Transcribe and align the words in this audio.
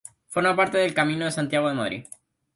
Forma 0.29 0.55
parte 0.55 0.79
del 0.79 0.95
Camino 0.95 1.25
de 1.25 1.31
Santiago 1.31 1.67
de 1.69 1.75
Madrid. 1.75 2.05